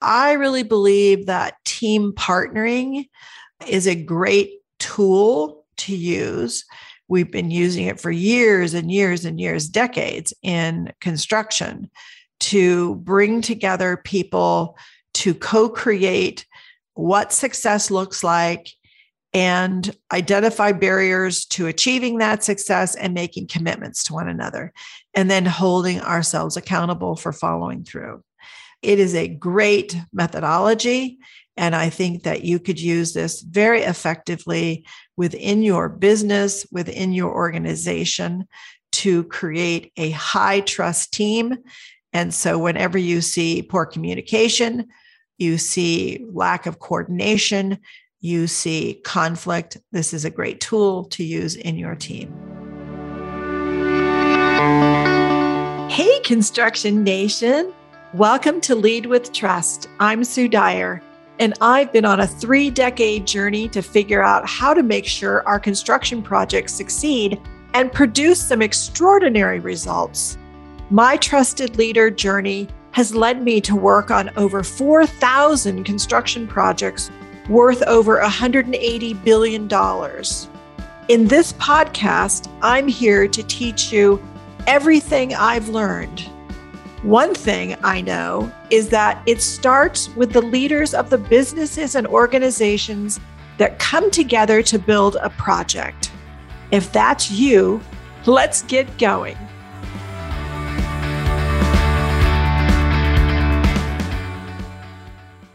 [0.00, 3.08] I really believe that team partnering
[3.66, 6.64] is a great tool to use.
[7.08, 11.90] We've been using it for years and years and years, decades in construction
[12.40, 14.78] to bring together people
[15.14, 16.46] to co create
[16.94, 18.70] what success looks like
[19.32, 24.72] and identify barriers to achieving that success and making commitments to one another,
[25.14, 28.22] and then holding ourselves accountable for following through.
[28.82, 31.18] It is a great methodology.
[31.56, 37.30] And I think that you could use this very effectively within your business, within your
[37.30, 38.48] organization
[38.92, 41.58] to create a high trust team.
[42.12, 44.88] And so, whenever you see poor communication,
[45.38, 47.78] you see lack of coordination,
[48.20, 52.34] you see conflict, this is a great tool to use in your team.
[55.90, 57.72] Hey, Construction Nation.
[58.14, 59.88] Welcome to Lead with Trust.
[60.00, 61.00] I'm Sue Dyer,
[61.38, 65.46] and I've been on a three decade journey to figure out how to make sure
[65.46, 67.40] our construction projects succeed
[67.72, 70.36] and produce some extraordinary results.
[70.90, 77.12] My trusted leader journey has led me to work on over 4,000 construction projects
[77.48, 79.68] worth over $180 billion.
[81.06, 84.20] In this podcast, I'm here to teach you
[84.66, 86.28] everything I've learned.
[87.02, 92.06] One thing I know is that it starts with the leaders of the businesses and
[92.06, 93.18] organizations
[93.56, 96.12] that come together to build a project.
[96.70, 97.80] If that's you,
[98.26, 99.36] let's get going.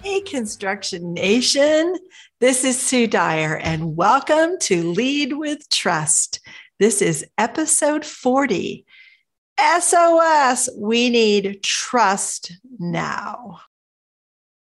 [0.02, 1.96] Hey, Construction Nation.
[2.40, 6.40] This is Sue Dyer, and welcome to Lead with Trust.
[6.80, 8.84] This is episode 40.
[9.60, 13.60] SOS, we need trust now.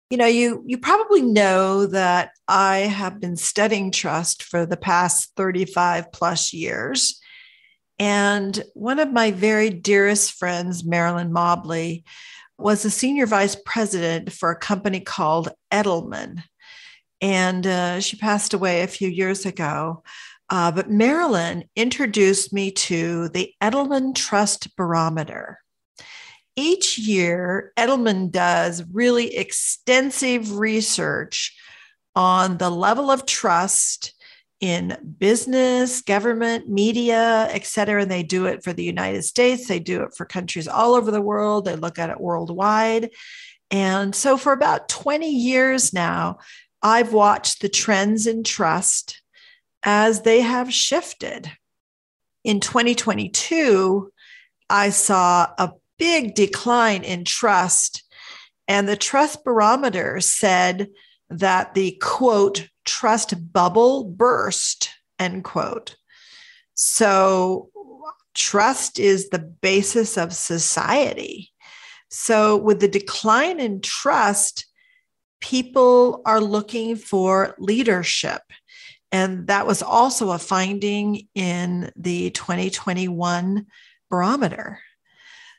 [0.09, 5.31] You know, you, you probably know that I have been studying trust for the past
[5.35, 7.19] 35 plus years.
[7.97, 12.03] And one of my very dearest friends, Marilyn Mobley,
[12.57, 16.43] was a senior vice president for a company called Edelman.
[17.21, 20.03] And uh, she passed away a few years ago.
[20.49, 25.59] Uh, but Marilyn introduced me to the Edelman Trust Barometer.
[26.55, 31.57] Each year, Edelman does really extensive research
[32.15, 34.13] on the level of trust
[34.61, 38.03] in business, government, media, et cetera.
[38.03, 41.11] And they do it for the United States, they do it for countries all over
[41.11, 43.09] the world, they look at it worldwide.
[43.71, 46.37] And so for about 20 years now,
[46.81, 49.21] I've watched the trends in trust
[49.85, 51.49] as they have shifted.
[52.43, 54.11] In 2022,
[54.69, 58.03] I saw a big decline in trust,
[58.67, 60.89] and the trust barometer said
[61.29, 65.95] that the quote, trust bubble burst, end quote.
[66.73, 67.69] So,
[68.33, 71.51] trust is the basis of society.
[72.09, 74.65] So, with the decline in trust,
[75.41, 78.41] people are looking for leadership.
[79.15, 83.65] And that was also a finding in the 2021
[84.09, 84.81] barometer.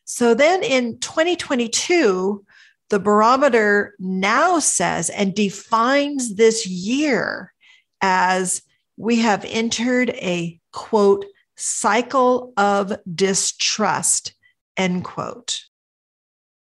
[0.04, 2.44] So then in 2022,
[2.90, 7.54] the barometer now says and defines this year
[8.02, 8.60] as
[8.98, 11.24] we have entered a quote
[11.56, 14.34] cycle of distrust
[14.76, 15.62] end quote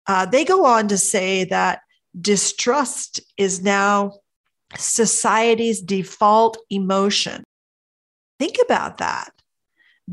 [0.08, 1.81] uh, they go on to say that
[2.19, 4.14] distrust is now
[4.75, 7.44] society's default emotion
[8.39, 9.31] think about that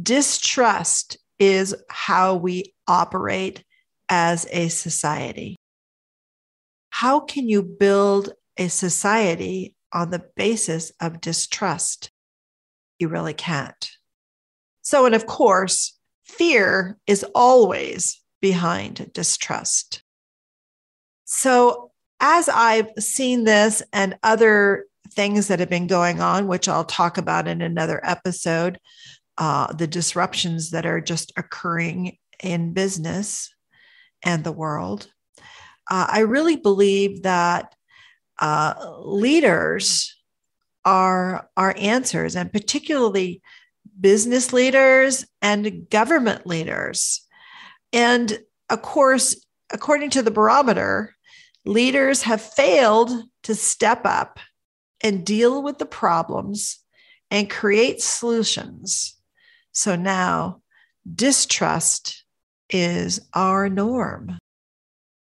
[0.01, 3.65] distrust is how we operate
[4.09, 5.57] as a society
[6.91, 12.11] how can you build a society on the basis of distrust?
[12.99, 13.91] You really can't.
[14.83, 20.03] So, and of course, fear is always behind distrust.
[21.25, 21.91] So,
[22.27, 27.19] as I've seen this and other things that have been going on, which I'll talk
[27.19, 28.81] about in another episode,
[29.37, 33.55] uh, the disruptions that are just occurring in business
[34.23, 35.07] and the world,
[35.91, 37.75] uh, I really believe that
[38.39, 40.17] uh, leaders
[40.87, 43.43] are are answers, and particularly
[44.01, 47.21] business leaders and government leaders.
[47.93, 48.39] And
[48.71, 51.14] of course, according to the barometer,
[51.65, 53.11] leaders have failed
[53.45, 54.39] to step up
[55.03, 56.81] and deal with the problems
[57.31, 59.17] and create solutions.
[59.73, 60.61] So now
[61.15, 62.25] distrust
[62.71, 64.39] is our norm.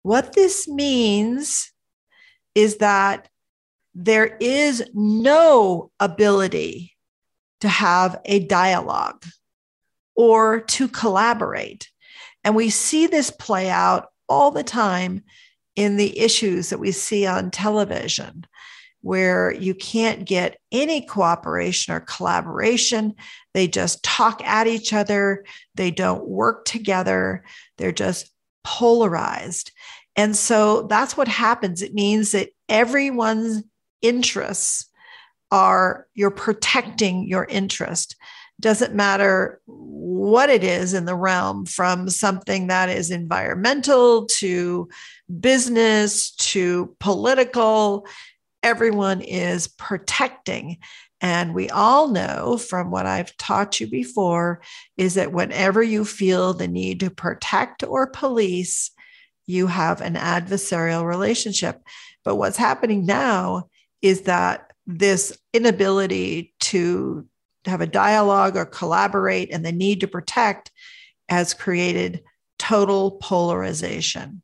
[0.04, 1.72] What this means
[2.56, 3.30] is that
[3.94, 6.94] there is no ability
[7.62, 9.26] to have a dialogue
[10.16, 11.90] or to collaborate.
[12.44, 15.24] And we see this play out all the time
[15.78, 18.46] in the issues that we see on television,
[19.02, 23.14] where you can't get any cooperation or collaboration.
[23.54, 25.46] They just talk at each other,
[25.76, 27.46] they don't work together,
[27.78, 28.32] they're just
[28.64, 29.72] polarized.
[30.16, 31.84] And so that's what happens.
[31.84, 33.64] It means that everyone's
[34.02, 34.90] interests
[35.52, 38.16] are you're protecting your interest
[38.60, 44.90] doesn't matter what it is in the realm from something that is environmental to
[45.40, 48.08] business to political
[48.64, 50.78] everyone is protecting
[51.20, 54.62] and we all know from what I've taught you before
[54.98, 58.92] is that whenever you feel the need to protect or police,
[59.48, 61.82] you have an adversarial relationship.
[62.24, 63.70] But what's happening now
[64.02, 67.26] is that this inability to
[67.70, 70.72] have a dialogue or collaborate and the need to protect
[71.30, 72.24] has created
[72.58, 74.42] total polarization.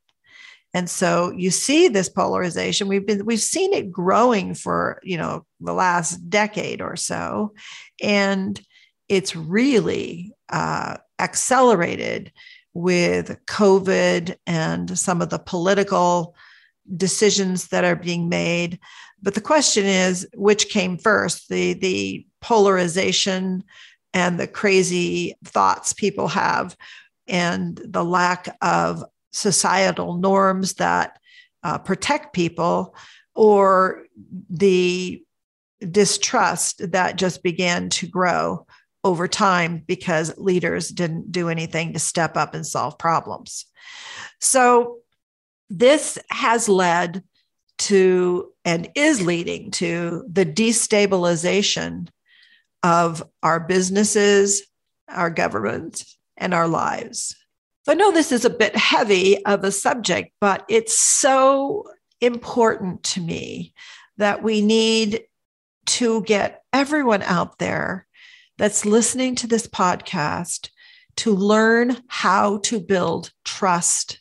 [0.73, 2.87] And so you see this polarization.
[2.87, 7.53] We've been we've seen it growing for you know the last decade or so,
[8.01, 8.59] and
[9.07, 12.31] it's really uh, accelerated
[12.73, 16.35] with COVID and some of the political
[16.97, 18.79] decisions that are being made.
[19.21, 23.63] But the question is, which came first, the, the polarization
[24.13, 26.77] and the crazy thoughts people have,
[27.27, 31.17] and the lack of societal norms that
[31.63, 32.95] uh, protect people,
[33.33, 34.03] or
[34.49, 35.23] the
[35.89, 38.67] distrust that just began to grow
[39.03, 43.65] over time because leaders didn't do anything to step up and solve problems.
[44.39, 44.99] So,
[45.69, 47.23] this has led
[47.79, 52.07] to and is leading to the destabilization
[52.83, 54.63] of our businesses,
[55.07, 56.03] our government,
[56.37, 57.35] and our lives.
[57.87, 61.85] I know this is a bit heavy of a subject, but it's so
[62.21, 63.73] important to me
[64.17, 65.23] that we need
[65.85, 68.07] to get everyone out there
[68.57, 70.69] that's listening to this podcast
[71.17, 74.19] to learn how to build trust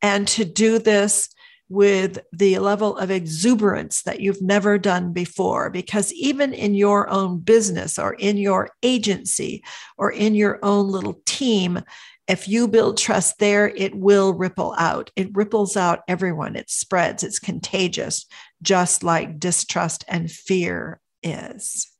[0.00, 1.28] and to do this
[1.72, 5.70] with the level of exuberance that you've never done before.
[5.70, 9.64] Because even in your own business or in your agency
[9.96, 11.80] or in your own little team,
[12.28, 15.10] if you build trust there, it will ripple out.
[15.16, 18.26] It ripples out everyone, it spreads, it's contagious,
[18.60, 21.90] just like distrust and fear is.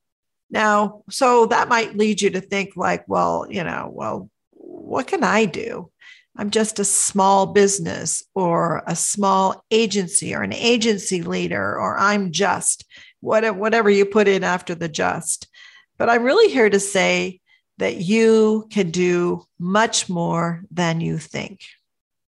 [0.50, 5.24] Now, so that might lead you to think, like, well, you know, well, what can
[5.24, 5.90] I do?
[6.36, 12.32] I'm just a small business or a small agency or an agency leader, or I'm
[12.32, 12.84] just
[13.20, 15.46] whatever you put in after the just.
[15.98, 17.40] But I'm really here to say
[17.78, 21.60] that you can do much more than you think,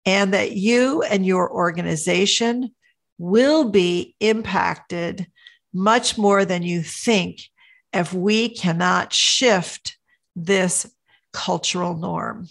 [0.04, 2.74] and that you and your organization
[3.18, 5.26] will be impacted
[5.72, 7.42] much more than you think
[7.92, 9.96] if we cannot shift
[10.34, 10.92] this
[11.32, 12.48] cultural norm.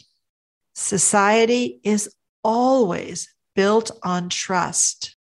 [0.73, 5.15] Society is always built on trust.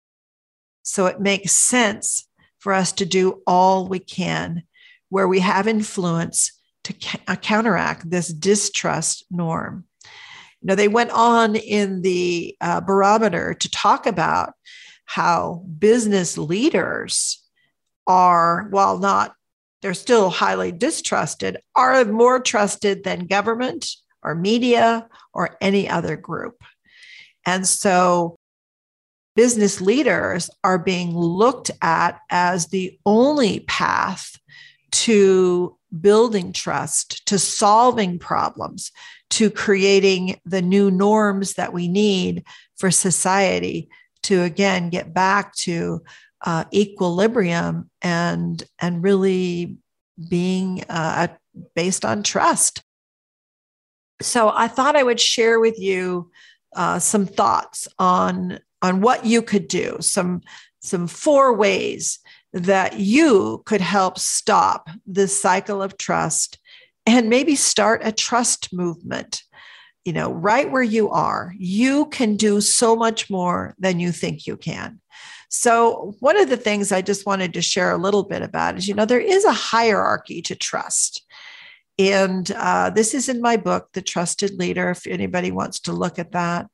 [0.81, 2.27] So it makes sense
[2.59, 4.63] for us to do all we can
[5.09, 9.85] where we have influence to ca- uh, counteract this distrust norm.
[10.61, 14.53] You know, they went on in the uh, barometer to talk about
[15.05, 17.43] how business leaders
[18.07, 19.35] are, while not,
[19.81, 23.89] they're still highly distrusted, are more trusted than government
[24.23, 26.63] or media or any other group.
[27.45, 28.37] And so
[29.35, 34.39] business leaders are being looked at as the only path
[34.91, 38.91] to building trust, to solving problems,
[39.31, 42.43] to creating the new norms that we need
[42.77, 43.89] for society
[44.23, 46.03] to again get back to
[46.45, 49.77] uh, equilibrium and and really
[50.29, 51.27] being uh,
[51.75, 52.83] based on trust
[54.23, 56.31] so I thought I would share with you
[56.75, 59.97] uh, some thoughts on on what you could do.
[59.99, 60.41] Some
[60.81, 62.19] some four ways
[62.51, 66.59] that you could help stop this cycle of trust
[67.05, 69.43] and maybe start a trust movement.
[70.05, 74.45] You know, right where you are, you can do so much more than you think
[74.45, 74.99] you can.
[75.49, 78.87] So, one of the things I just wanted to share a little bit about is
[78.87, 81.23] you know, there is a hierarchy to trust.
[81.99, 86.19] And uh, this is in my book, The Trusted Leader, if anybody wants to look
[86.19, 86.67] at that.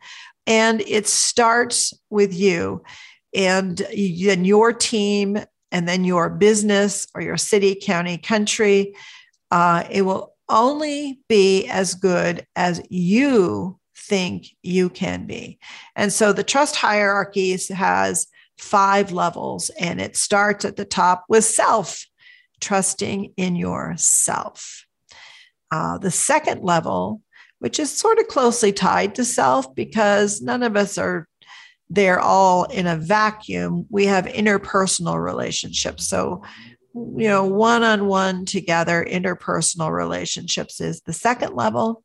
[0.48, 2.84] And it starts with you.
[3.34, 5.38] and then your team,
[5.72, 8.96] and then your business or your city, county, country,
[9.52, 15.60] uh, it will only be as good as you think you can be.
[15.96, 18.26] And so the trust hierarchies has
[18.58, 22.04] five levels, and it starts at the top with self,
[22.60, 24.86] trusting in yourself.
[25.72, 27.22] Uh, the second level,
[27.60, 31.28] which is sort of closely tied to self because none of us are
[31.90, 33.86] there all in a vacuum.
[33.90, 36.08] We have interpersonal relationships.
[36.08, 36.44] So,
[36.94, 42.04] you know, one on one together, interpersonal relationships is the second level.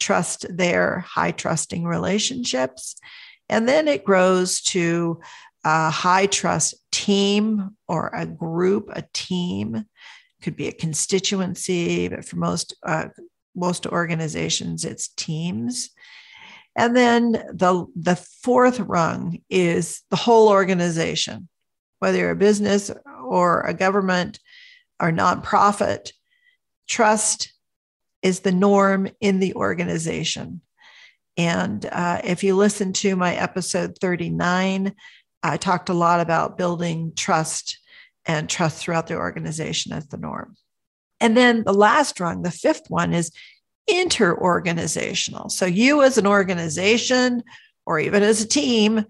[0.00, 2.96] Trust their high trusting relationships.
[3.48, 5.20] And then it grows to
[5.64, 9.84] a high trust team or a group, a team
[10.42, 13.08] could be a constituency, but for most uh,
[13.54, 15.90] most organizations, it's teams.
[16.76, 21.48] And then the the fourth rung is the whole organization,
[21.98, 22.90] whether you're a business
[23.24, 24.38] or a government
[25.00, 26.12] or nonprofit.
[26.88, 27.52] Trust
[28.22, 30.60] is the norm in the organization.
[31.36, 34.94] And uh, if you listen to my episode 39,
[35.42, 37.77] I talked a lot about building trust
[38.28, 40.54] and trust throughout the organization as the norm.
[41.18, 43.32] And then the last rung, the fifth one, is
[43.90, 45.50] interorganizational.
[45.50, 47.42] So, you as an organization
[47.86, 49.06] or even as a team,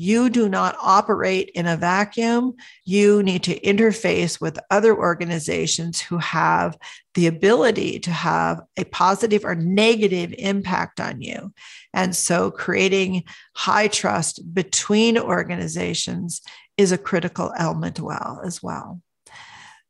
[0.00, 2.54] you do not operate in a vacuum.
[2.84, 6.78] You need to interface with other organizations who have
[7.14, 11.52] the ability to have a positive or negative impact on you.
[11.92, 13.24] And so, creating
[13.56, 16.42] high trust between organizations
[16.78, 19.02] is a critical element well as well.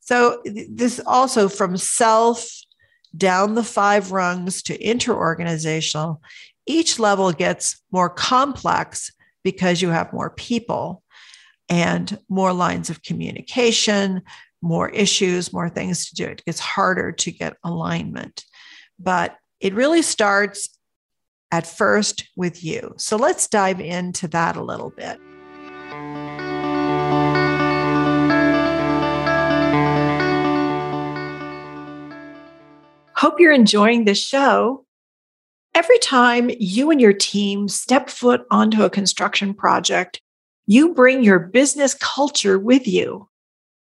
[0.00, 2.50] So this also from self
[3.16, 6.21] down the five rungs to interorganizational,
[6.66, 9.12] each level gets more complex
[9.45, 11.02] because you have more people
[11.68, 14.23] and more lines of communication,
[14.62, 16.25] more issues, more things to do.
[16.25, 18.45] It gets harder to get alignment.
[18.99, 20.71] But it really starts
[21.50, 22.95] at first with you.
[22.97, 25.18] So let's dive into that a little bit.
[33.18, 34.84] Hope you're enjoying this show.
[35.75, 40.22] Every time you and your team step foot onto a construction project,
[40.66, 43.28] you bring your business culture with you.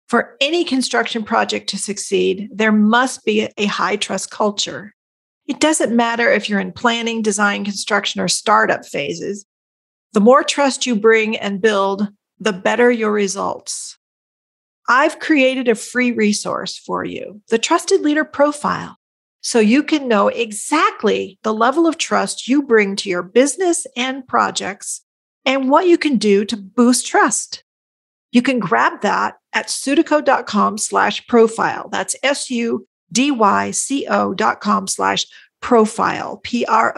[0.09, 4.97] For any construction project to succeed, there must be a high trust culture.
[5.47, 9.47] It doesn't matter if you're in planning, design, construction, or startup phases.
[10.13, 12.09] The more trust you bring and build,
[12.41, 13.97] the better your results.
[14.89, 18.97] I've created a free resource for you, the Trusted Leader Profile
[19.41, 24.27] so you can know exactly the level of trust you bring to your business and
[24.27, 25.03] projects
[25.45, 27.65] and what you can do to boost trust.
[28.33, 31.89] You can grab that at sudyco.com slash profile.
[31.91, 32.85] That's S-U-D-Y-C-O
[34.35, 35.27] dot com slash
[35.61, 36.93] profile, P-R-O-F-I-L-E.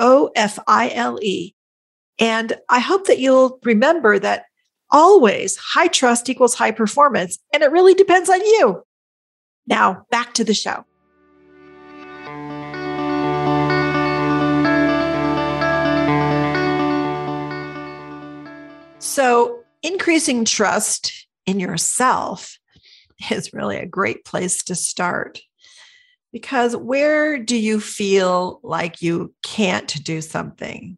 [2.19, 4.45] And I hope that you'll remember that
[4.91, 8.83] always high trust equals high performance, and it really depends on you.
[9.67, 10.85] Now back to the show.
[19.13, 22.57] So, increasing trust in yourself
[23.31, 25.39] is really a great place to start.
[26.33, 30.97] Because where do you feel like you can't do something?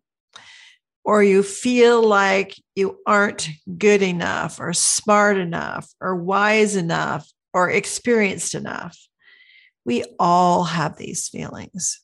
[1.04, 7.68] Or you feel like you aren't good enough, or smart enough, or wise enough, or
[7.68, 8.97] experienced enough?
[9.85, 12.00] We all have these feelings.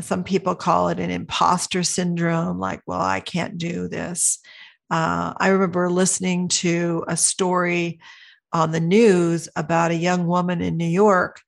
[0.00, 4.40] Some people call it an imposter syndrome, like, well, I can't do this.
[4.90, 8.00] Uh, I remember listening to a story
[8.52, 11.42] on the news about a young woman in New York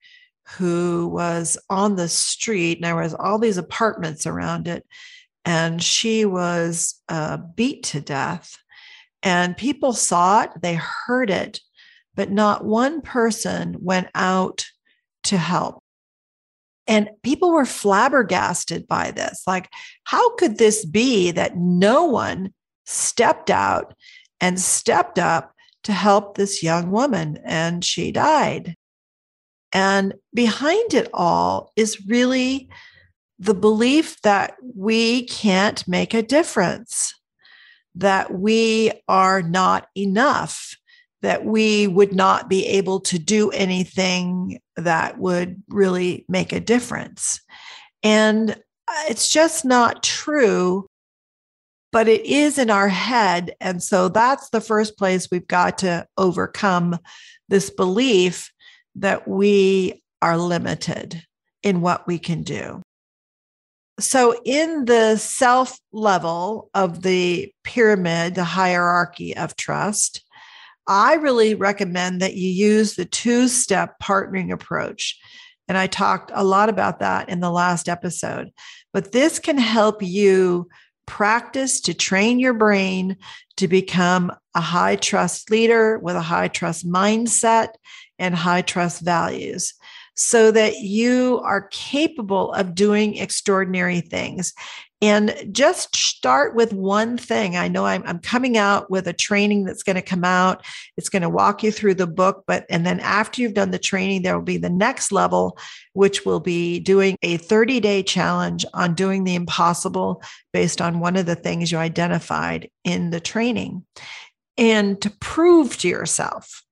[0.57, 4.85] who was on the street, and there was all these apartments around it,
[5.45, 8.57] and she was uh, beat to death.
[9.23, 11.61] And people saw it, they heard it,
[12.15, 14.67] but not one person went out
[15.25, 15.83] to help.
[16.87, 19.43] And people were flabbergasted by this.
[19.47, 19.69] Like,
[20.05, 22.53] how could this be that no one
[22.91, 23.95] stepped out
[24.41, 25.55] and stepped up
[25.85, 28.77] to help this young woman, and she died.
[29.73, 32.69] And behind it all is really
[33.39, 37.15] the belief that we can't make a difference,
[37.95, 40.77] that we are not enough,
[41.23, 47.41] that we would not be able to do anything that would really make a difference.
[48.03, 50.90] And uh, it's just not true
[51.93, 53.55] but it is in our head.
[53.61, 56.99] And so that's the first place we've got to overcome
[57.49, 58.53] this belief
[58.97, 61.23] that we are limited
[61.63, 62.81] in what we can do.
[63.99, 70.25] So, in the self level of the pyramid, the hierarchy of trust,
[70.87, 75.19] I really recommend that you use the two step partnering approach.
[75.69, 78.51] And I talked a lot about that in the last episode.
[78.93, 80.69] But this can help you
[81.07, 83.17] practice to train your brain
[83.57, 87.69] to become a high trust leader with a high trust mindset
[88.19, 89.75] and high trust values
[90.15, 94.53] so that you are capable of doing extraordinary things.
[95.03, 97.57] And just start with one thing.
[97.57, 100.65] I know I'm, I'm coming out with a training that's going to come out.
[100.99, 103.79] It's going to walk you through the book, but and then after you've done the
[103.79, 105.59] training, there will be the next level,
[105.95, 111.17] which will be doing a 30 day challenge on doing the impossible based on one
[111.17, 113.87] of the things you identified in the training.
[114.59, 116.63] And to prove to yourself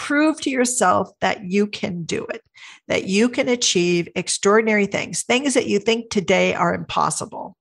[0.00, 2.42] prove to yourself that you can do it,
[2.90, 7.56] that you can achieve extraordinary things, things that you think today are impossible.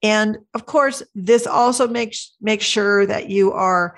[0.00, 3.96] And of course, this also makes make sure that you are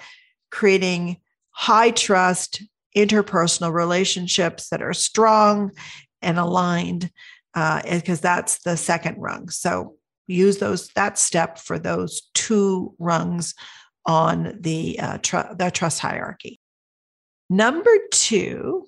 [0.51, 1.19] creating
[1.51, 2.63] high trust
[2.97, 5.73] interpersonal relationships that are strong
[6.23, 7.11] and aligned,
[7.53, 9.51] uh, because that's the second rung.
[9.51, 13.55] So use those that step for those two rungs
[14.07, 16.59] on the uh, tr- the trust hierarchy.
[17.51, 18.87] Number two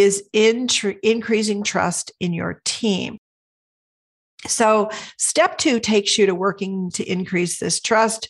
[0.00, 3.18] is in tr- increasing trust in your team.
[4.46, 8.28] So, step two takes you to working to increase this trust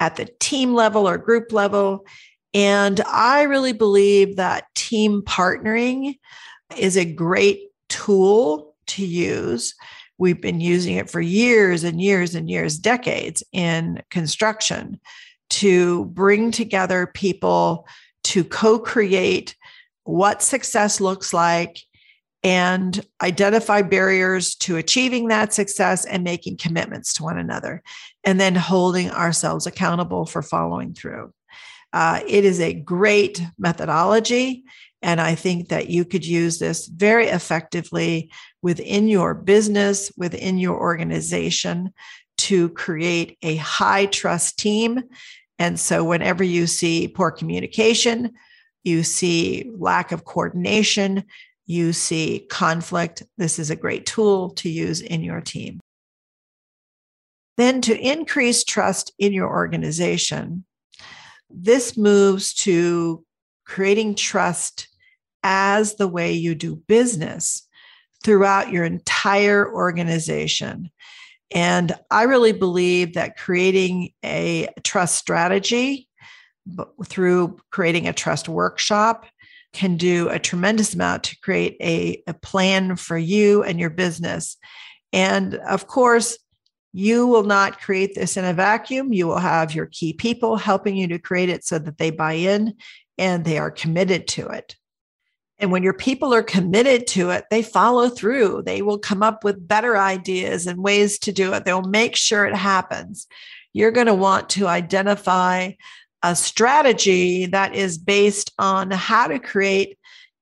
[0.00, 2.04] at the team level or group level.
[2.52, 6.18] And I really believe that team partnering
[6.76, 9.74] is a great tool to use.
[10.18, 15.00] We've been using it for years and years and years, decades in construction
[15.50, 17.86] to bring together people
[18.24, 19.54] to co create
[20.06, 21.80] what success looks like
[22.42, 27.82] and identify barriers to achieving that success and making commitments to one another,
[28.24, 31.32] and then holding ourselves accountable for following through.
[31.92, 34.64] Uh, it is a great methodology.
[35.02, 38.30] And I think that you could use this very effectively
[38.62, 41.92] within your business, within your organization
[42.38, 45.02] to create a high trust team
[45.58, 48.32] and so, whenever you see poor communication,
[48.86, 51.24] you see lack of coordination,
[51.66, 55.80] you see conflict, this is a great tool to use in your team.
[57.56, 60.64] Then, to increase trust in your organization,
[61.50, 63.24] this moves to
[63.64, 64.88] creating trust
[65.42, 67.66] as the way you do business
[68.22, 70.90] throughout your entire organization.
[71.54, 76.05] And I really believe that creating a trust strategy
[77.04, 79.26] through creating a trust workshop
[79.72, 84.56] can do a tremendous amount to create a, a plan for you and your business.
[85.12, 86.38] And of course,
[86.92, 89.12] you will not create this in a vacuum.
[89.12, 92.32] You will have your key people helping you to create it so that they buy
[92.32, 92.74] in
[93.18, 94.76] and they are committed to it.
[95.58, 98.62] And when your people are committed to it, they follow through.
[98.64, 101.64] They will come up with better ideas and ways to do it.
[101.64, 103.26] They'll make sure it happens.
[103.72, 105.72] You're going to want to identify
[106.26, 109.96] a strategy that is based on how to create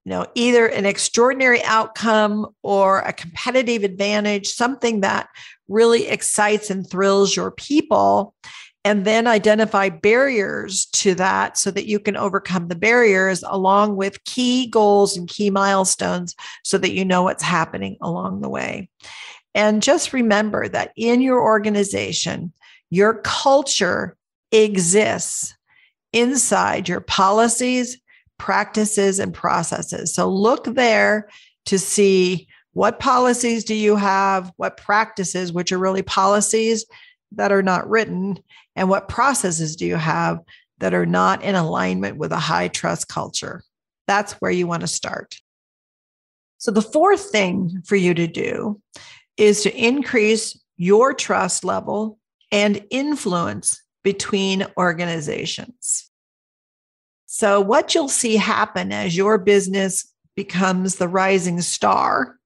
[0.06, 5.28] you know either an extraordinary outcome or a competitive advantage something that
[5.68, 8.34] really excites and thrills your people
[8.82, 14.24] and then identify barriers to that so that you can overcome the barriers along with
[14.24, 18.90] key goals and key milestones so that you know what's happening along the way.
[19.54, 22.52] And just remember that in your organization,
[22.90, 24.18] your culture
[24.52, 25.53] exists
[26.14, 27.98] inside your policies,
[28.38, 30.14] practices, and processes.
[30.14, 31.28] So look there
[31.66, 36.86] to see what policies do you have, what practices, which are really policies
[37.32, 38.38] that are not written,
[38.76, 40.40] and what processes do you have
[40.78, 43.62] that are not in alignment with a high trust culture?
[44.06, 45.36] That's where you want to start.
[46.58, 48.80] So, the fourth thing for you to do
[49.36, 52.18] is to increase your trust level
[52.50, 56.10] and influence between organizations.
[57.26, 62.38] So, what you'll see happen as your business becomes the rising star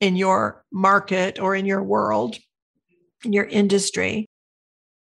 [0.00, 2.36] in your market or in your world,
[3.24, 4.26] in your industry,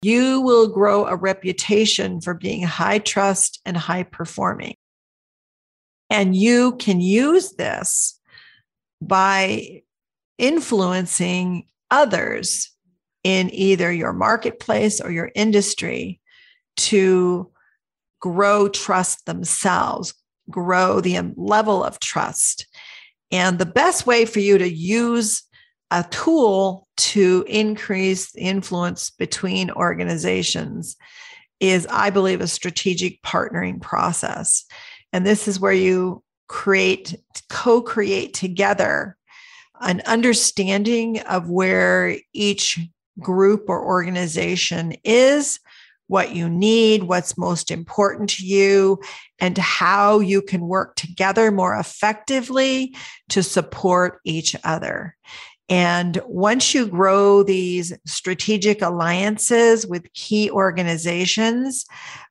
[0.04, 4.76] you will grow a reputation for being high trust and high performing.
[6.12, 8.20] And you can use this
[9.02, 9.82] by
[10.38, 12.75] influencing others
[13.26, 16.22] in either your marketplace or your industry
[16.78, 17.52] to
[18.20, 20.14] grow trust themselves,
[20.48, 22.68] grow the level of trust.
[23.32, 25.42] And the best way for you to use
[25.90, 30.96] a tool to increase the influence between organizations
[31.60, 34.66] is, I believe, a strategic partnering process.
[35.12, 37.16] And this is where you create,
[37.50, 39.18] co create together
[39.82, 42.80] an understanding of where each
[43.20, 45.60] group or organization is,
[46.08, 49.00] what you need, what's most important to you,
[49.40, 52.96] and how you can work together more effectively
[53.30, 55.16] to support each other.
[55.68, 61.86] And once you grow these strategic alliances with key organizations,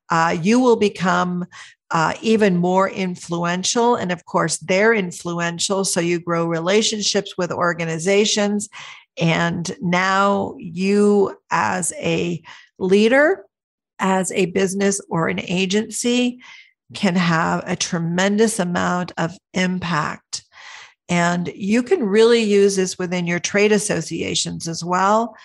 [0.09, 1.45] uh, you will become
[1.91, 3.95] uh, even more influential.
[3.95, 5.83] And of course, they're influential.
[5.83, 8.69] So you grow relationships with organizations.
[9.17, 12.41] And now you, as a
[12.77, 13.45] leader,
[13.99, 16.41] as a business or an agency,
[16.93, 20.43] can have a tremendous amount of impact.
[21.07, 25.35] And you can really use this within your trade associations as well.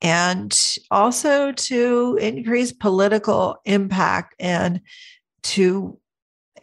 [0.00, 0.56] And
[0.90, 4.80] also to increase political impact and
[5.44, 5.98] to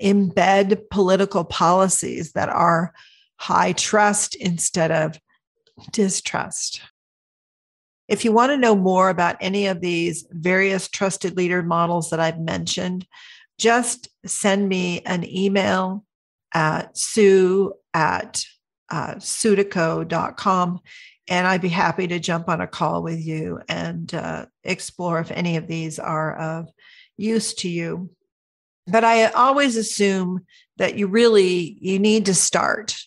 [0.01, 2.93] embed political policies that are
[3.37, 5.19] high trust instead of
[5.91, 6.81] distrust.
[8.07, 12.19] If you want to know more about any of these various trusted leader models that
[12.19, 13.07] I've mentioned,
[13.57, 16.05] just send me an email
[16.53, 18.43] at sue at
[18.89, 20.79] uh, sudyco.com
[21.27, 25.31] and I'd be happy to jump on a call with you and uh, explore if
[25.31, 26.69] any of these are of
[27.17, 28.09] use to you
[28.87, 30.45] but i always assume
[30.77, 32.97] that you really you need to start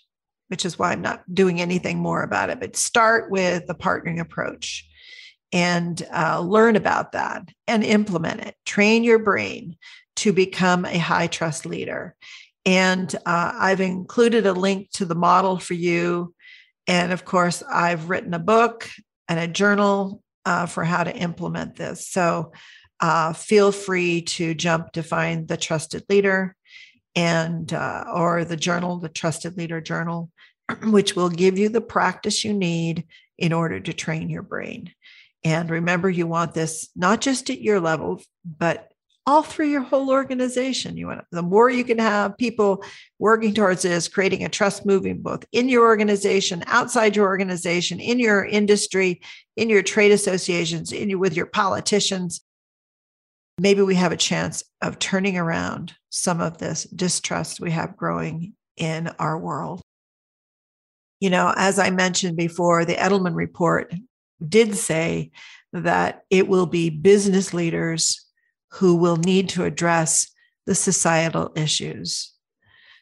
[0.49, 4.21] which is why i'm not doing anything more about it but start with the partnering
[4.21, 4.89] approach
[5.53, 8.55] and uh, learn about that and implement it.
[8.65, 9.77] Train your brain
[10.17, 12.15] to become a high trust leader.
[12.67, 16.35] And uh, i've included a link to the model for you.
[16.87, 18.91] And of course i've written a book
[19.29, 22.09] and a journal uh, for how to implement this.
[22.09, 22.53] So
[23.01, 26.57] uh, feel free to jump to find the trusted leader
[27.15, 30.31] and uh, or the journal the trusted leader journal
[30.85, 34.93] which will give you the practice you need in order to train your brain
[35.45, 38.91] and remember you want this not just at your level but
[39.27, 42.83] all through your whole organization you want the more you can have people
[43.19, 48.19] working towards this creating a trust moving both in your organization outside your organization in
[48.19, 49.21] your industry
[49.57, 52.41] in your trade associations in with your politicians
[53.59, 58.55] maybe we have a chance of turning around some of this distrust we have growing
[58.77, 59.83] in our world.
[61.21, 63.93] You know, as I mentioned before, the Edelman report
[64.47, 65.31] did say
[65.73, 68.25] that it will be business leaders
[68.73, 70.29] who will need to address
[70.67, 72.33] the societal issues.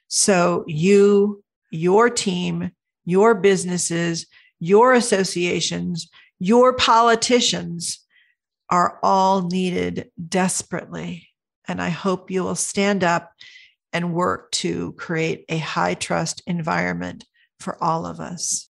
[0.09, 2.71] So, you, your team,
[3.05, 4.27] your businesses,
[4.61, 8.05] your associations, your politicians
[8.71, 11.29] are all needed desperately.
[11.69, 13.33] And I hope you will stand up
[13.93, 17.25] and work to create a high trust environment
[17.61, 18.69] for all of us.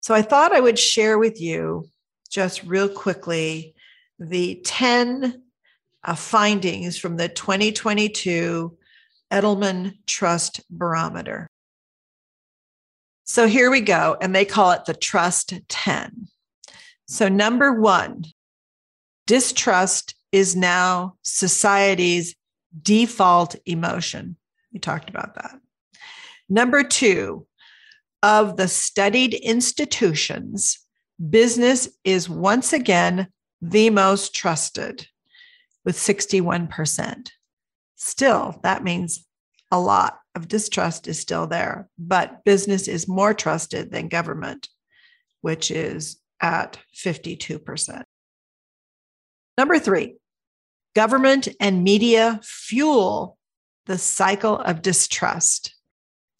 [0.00, 1.88] So I thought I would share with you
[2.30, 3.74] just real quickly
[4.18, 5.42] the 10
[6.02, 8.76] uh, findings from the 2022
[9.30, 11.48] Edelman Trust Barometer.
[13.24, 16.28] So here we go, and they call it the Trust 10.
[17.06, 18.24] So, number one,
[19.26, 22.34] distrust is now society's
[22.82, 24.36] default emotion.
[24.72, 25.60] We talked about that.
[26.50, 27.46] Number two,
[28.22, 30.84] of the studied institutions,
[31.30, 33.28] business is once again
[33.62, 35.06] the most trusted
[35.84, 37.30] with 61%.
[37.96, 39.26] Still, that means
[39.70, 44.68] a lot of distrust is still there, but business is more trusted than government,
[45.40, 48.02] which is at 52%.
[49.56, 50.16] Number three,
[50.94, 53.36] government and media fuel
[53.86, 55.74] the cycle of distrust.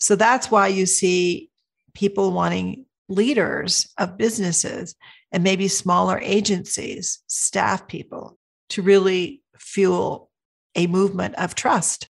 [0.00, 1.50] So that's why you see
[1.94, 4.94] people wanting leaders of businesses
[5.32, 8.38] and maybe smaller agencies, staff people
[8.70, 10.30] to really fuel
[10.74, 12.08] a movement of trust.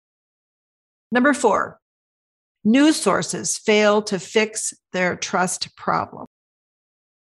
[1.10, 1.80] Number four,
[2.64, 6.26] news sources fail to fix their trust problem.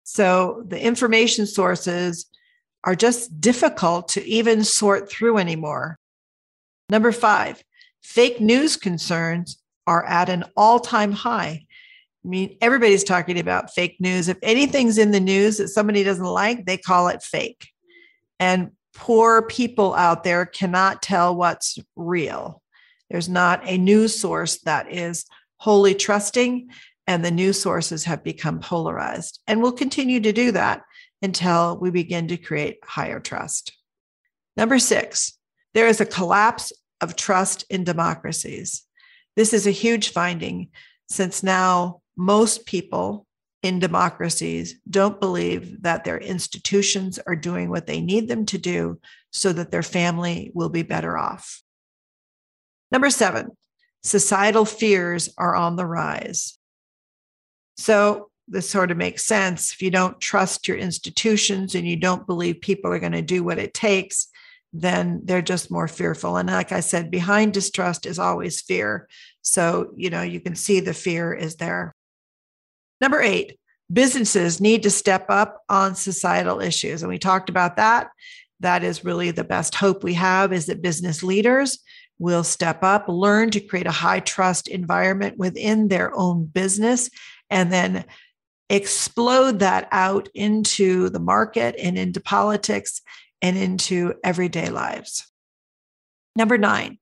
[0.04, 2.26] So the information sources
[2.84, 5.98] are just difficult to even sort through anymore.
[6.90, 7.64] Number five,
[8.02, 9.59] fake news concerns
[9.90, 11.66] are at an all time high.
[12.24, 14.28] I mean, everybody's talking about fake news.
[14.28, 17.70] If anything's in the news that somebody doesn't like, they call it fake.
[18.40, 22.62] And poor people out there cannot tell what's real.
[23.10, 25.26] There's not a news source that is
[25.58, 26.70] wholly trusting,
[27.08, 29.40] and the news sources have become polarized.
[29.48, 30.84] And we'll continue to do that
[31.24, 33.76] until we begin to create higher trust.
[34.56, 35.36] Number six,
[35.74, 36.72] there is a collapse
[37.02, 38.84] of trust in democracies.
[39.36, 40.70] This is a huge finding
[41.10, 43.26] since now most people
[43.62, 49.00] in democracies don't believe that their institutions are doing what they need them to do
[49.32, 51.62] so that their family will be better off.
[52.92, 53.50] Number seven,
[54.04, 56.58] societal fears are on the rise.
[57.78, 59.72] So, this sort of makes sense.
[59.72, 63.44] If you don't trust your institutions and you don't believe people are going to do
[63.44, 64.28] what it takes,
[64.72, 66.38] then they're just more fearful.
[66.38, 69.08] And like I said, behind distrust is always fear.
[69.42, 71.96] So, you know, you can see the fear is there.
[73.02, 73.58] Number eight,
[73.92, 77.02] businesses need to step up on societal issues.
[77.02, 78.10] And we talked about that.
[78.60, 81.80] That is really the best hope we have is that business leaders
[82.20, 87.10] will step up, learn to create a high trust environment within their own business,
[87.50, 88.04] and then
[88.70, 93.02] explode that out into the market and into politics
[93.42, 95.32] and into everyday lives.
[96.36, 97.00] Number nine,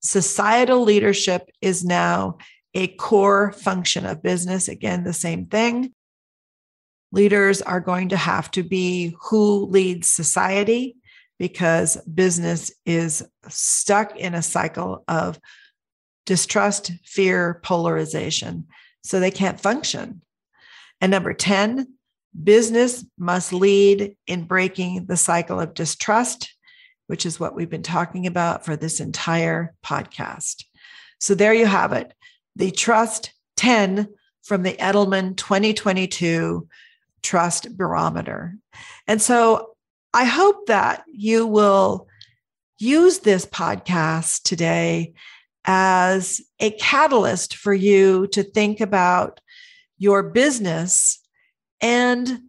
[0.00, 2.38] societal leadership is now
[2.74, 4.68] a core function of business.
[4.68, 5.92] Again, the same thing.
[7.12, 10.96] Leaders are going to have to be who leads society
[11.38, 15.38] because business is stuck in a cycle of
[16.26, 18.66] distrust, fear, polarization.
[19.04, 20.22] So they can't function.
[21.00, 21.93] And number 10,
[22.42, 26.54] business must lead in breaking the cycle of distrust,
[27.06, 30.64] which is what we've been talking about for this entire podcast.
[31.20, 32.12] So there you have it
[32.56, 34.08] the Trust 10
[34.42, 36.68] from the Edelman 2022
[37.22, 38.56] Trust Barometer.
[39.06, 39.74] And so
[40.12, 42.06] I hope that you will
[42.78, 45.14] use this podcast today
[45.64, 49.40] as a catalyst for you to think about
[49.98, 51.23] your business
[51.84, 52.40] and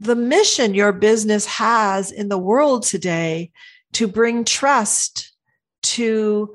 [0.00, 3.52] the mission your business has in the world today
[3.94, 5.34] to bring trust
[5.82, 6.54] to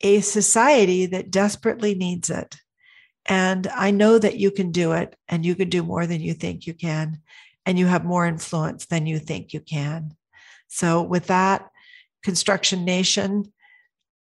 [0.00, 2.56] a society that desperately needs it.
[3.26, 6.32] And I know that you can do it and you can do more than you
[6.32, 7.20] think you can.
[7.66, 10.16] And you have more influence than you think you can.
[10.66, 11.68] So, with that,
[12.24, 13.51] Construction Nation,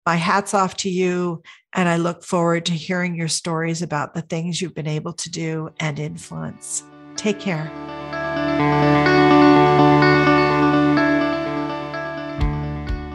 [0.09, 1.39] my hat's off to you.
[1.73, 5.29] And I look forward to hearing your stories about the things you've been able to
[5.29, 6.83] do and influence.
[7.15, 7.69] Take care.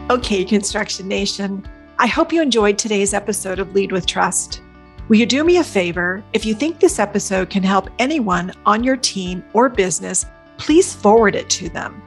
[0.09, 1.67] Okay, Construction Nation.
[1.99, 4.61] I hope you enjoyed today's episode of Lead with Trust.
[5.09, 6.23] Will you do me a favor?
[6.31, 10.25] If you think this episode can help anyone on your team or business,
[10.57, 12.01] please forward it to them.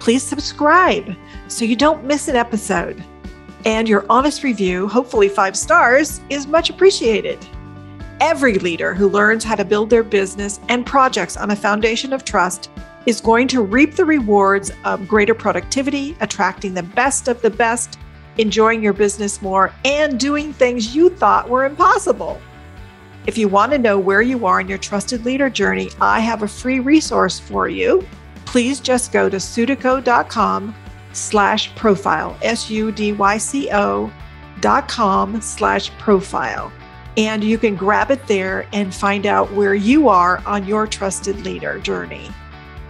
[0.00, 1.14] Please subscribe
[1.46, 3.04] so you don't miss an episode.
[3.66, 7.44] And your honest review, hopefully five stars, is much appreciated.
[8.20, 12.24] Every leader who learns how to build their business and projects on a foundation of
[12.24, 12.70] trust
[13.06, 17.98] is going to reap the rewards of greater productivity, attracting the best of the best
[18.38, 22.40] enjoying your business more, and doing things you thought were impossible.
[23.26, 26.44] If you want to know where you are in your trusted leader journey, I have
[26.44, 28.06] a free resource for you.
[28.44, 30.74] Please just go to sudyco.com
[31.16, 34.12] slash profile, S-U-D-Y-C-O
[34.60, 36.72] dot com slash profile.
[37.16, 41.44] And you can grab it there and find out where you are on your trusted
[41.44, 42.28] leader journey.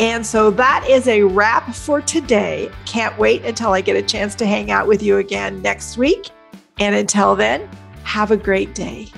[0.01, 2.71] And so that is a wrap for today.
[2.85, 6.31] Can't wait until I get a chance to hang out with you again next week.
[6.79, 7.69] And until then,
[8.03, 9.09] have a great day.